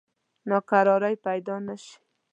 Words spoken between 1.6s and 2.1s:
نه شي.